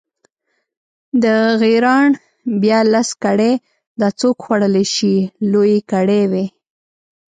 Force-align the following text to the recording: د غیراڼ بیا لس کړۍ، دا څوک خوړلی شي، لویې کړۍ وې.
د 1.23 1.25
غیراڼ 1.61 2.07
بیا 2.61 2.79
لس 2.93 3.09
کړۍ، 3.23 3.53
دا 3.99 4.07
څوک 4.19 4.35
خوړلی 4.43 4.85
شي، 4.95 5.15
لویې 5.51 5.79
کړۍ 5.91 6.23
وې. 6.31 6.45